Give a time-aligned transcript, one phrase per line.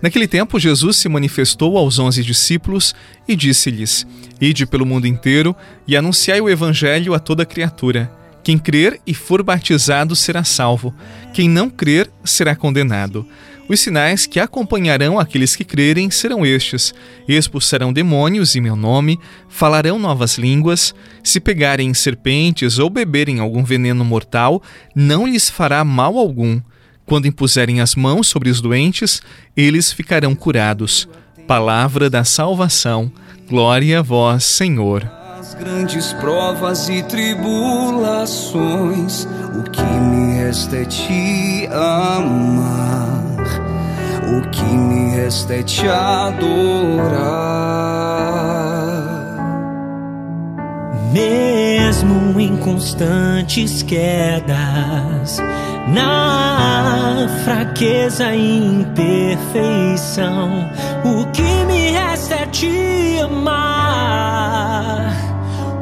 [0.00, 2.94] Naquele tempo, Jesus se manifestou aos onze discípulos
[3.28, 4.06] e disse-lhes:
[4.40, 5.54] Ide pelo mundo inteiro
[5.86, 8.10] e anunciai o evangelho a toda criatura.
[8.48, 10.94] Quem crer e for batizado será salvo,
[11.34, 13.28] quem não crer será condenado.
[13.68, 16.94] Os sinais que acompanharão aqueles que crerem serão estes:
[17.28, 24.02] expulsarão demônios em meu nome, falarão novas línguas, se pegarem serpentes ou beberem algum veneno
[24.02, 24.62] mortal,
[24.96, 26.58] não lhes fará mal algum.
[27.04, 29.20] Quando impuserem as mãos sobre os doentes,
[29.54, 31.06] eles ficarão curados.
[31.46, 33.12] Palavra da salvação.
[33.46, 35.17] Glória a vós, Senhor
[35.54, 43.22] grandes provas e tribulações, o que me resta é te amar,
[44.36, 46.28] o que me resta é te adorar.
[51.12, 55.38] Mesmo em constantes quedas,
[55.88, 60.68] na fraqueza e imperfeição,
[61.04, 63.88] o que me resta é te amar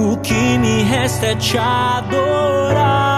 [0.00, 3.09] o que me resta é te adorar.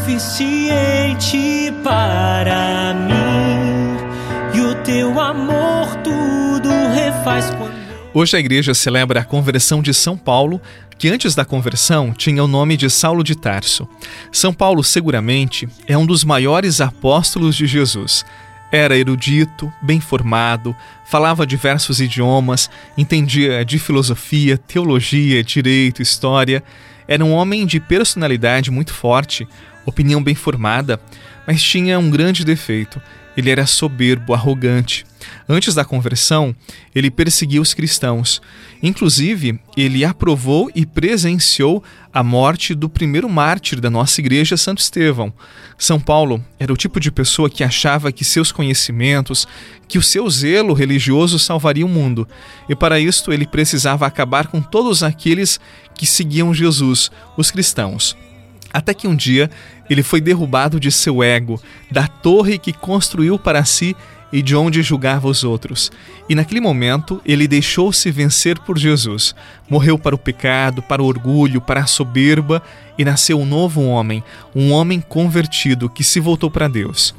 [0.00, 7.80] Suficiente para mim, e o teu amor tudo refaz quando.
[8.12, 10.60] Hoje a igreja celebra a conversão de São Paulo,
[10.98, 13.86] que antes da conversão tinha o nome de Saulo de Tarso.
[14.32, 18.24] São Paulo, seguramente, é um dos maiores apóstolos de Jesus.
[18.72, 20.74] Era erudito, bem formado,
[21.04, 26.62] falava diversos idiomas, entendia de filosofia, teologia, direito, história.
[27.10, 29.48] Era um homem de personalidade muito forte,
[29.84, 31.00] opinião bem formada,
[31.44, 33.02] mas tinha um grande defeito.
[33.40, 35.06] Ele era soberbo, arrogante.
[35.48, 36.54] Antes da conversão,
[36.94, 38.40] ele perseguia os cristãos.
[38.82, 45.32] Inclusive, ele aprovou e presenciou a morte do primeiro mártir da nossa igreja, Santo Estevão.
[45.78, 49.48] São Paulo era o tipo de pessoa que achava que seus conhecimentos,
[49.88, 52.28] que o seu zelo religioso salvaria o mundo.
[52.68, 55.58] E para isto, ele precisava acabar com todos aqueles
[55.94, 58.16] que seguiam Jesus, os cristãos.
[58.72, 59.50] Até que um dia
[59.88, 61.60] ele foi derrubado de seu ego,
[61.90, 63.96] da torre que construiu para si
[64.32, 65.90] e de onde julgava os outros.
[66.28, 69.34] E naquele momento ele deixou-se vencer por Jesus.
[69.68, 72.62] Morreu para o pecado, para o orgulho, para a soberba
[72.98, 74.22] e nasceu um novo homem,
[74.54, 77.14] um homem convertido que se voltou para Deus.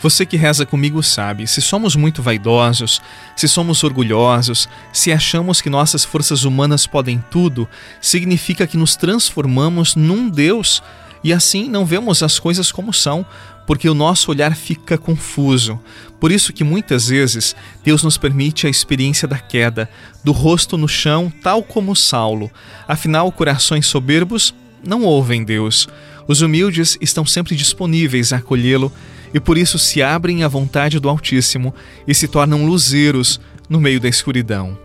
[0.00, 3.00] Você que reza comigo sabe, se somos muito vaidosos,
[3.34, 7.68] se somos orgulhosos, se achamos que nossas forças humanas podem tudo,
[8.00, 10.82] significa que nos transformamos num Deus
[11.24, 13.24] e assim não vemos as coisas como são,
[13.66, 15.80] porque o nosso olhar fica confuso.
[16.24, 17.54] Por isso que muitas vezes
[17.84, 19.90] Deus nos permite a experiência da queda,
[20.24, 22.50] do rosto no chão, tal como Saulo.
[22.88, 25.86] Afinal, corações soberbos não ouvem Deus.
[26.26, 28.90] Os humildes estão sempre disponíveis a acolhê-lo
[29.34, 31.74] e por isso se abrem à vontade do Altíssimo
[32.08, 34.78] e se tornam luzeiros no meio da escuridão.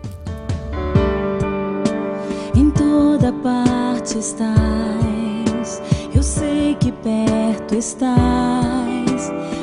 [2.53, 5.81] Em toda parte estás,
[6.13, 8.88] eu sei que perto estás,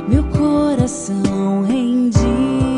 [0.09, 2.76] meu coração rendido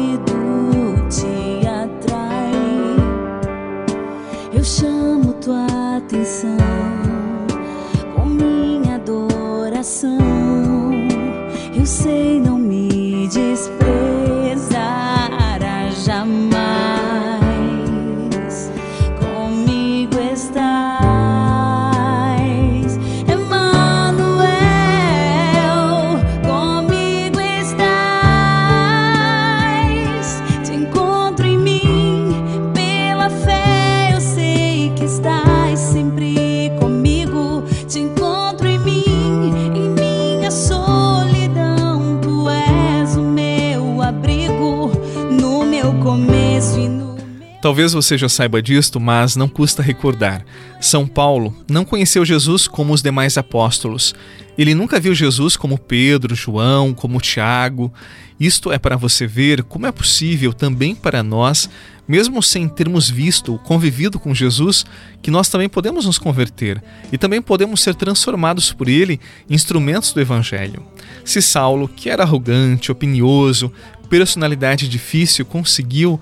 [47.69, 50.43] Talvez você já saiba disto, mas não custa recordar.
[50.81, 54.15] São Paulo não conheceu Jesus como os demais apóstolos.
[54.57, 57.93] Ele nunca viu Jesus como Pedro, João, como Tiago.
[58.41, 61.69] Isto é para você ver como é possível também para nós,
[62.09, 64.87] mesmo sem termos visto, convivido com Jesus,
[65.21, 66.83] que nós também podemos nos converter
[67.13, 70.83] e também podemos ser transformados por ele instrumentos do Evangelho.
[71.23, 73.71] Se Saulo, que era arrogante, opinioso,
[74.09, 76.19] personalidade difícil, conseguiu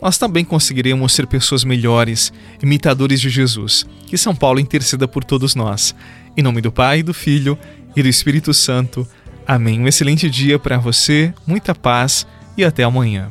[0.00, 2.32] nós também conseguiremos ser pessoas melhores,
[2.62, 3.86] imitadores de Jesus.
[4.06, 5.94] Que São Paulo interceda por todos nós.
[6.36, 7.58] Em nome do Pai, do Filho
[7.94, 9.06] e do Espírito Santo.
[9.46, 9.80] Amém.
[9.80, 12.26] Um excelente dia para você, muita paz
[12.56, 13.30] e até amanhã.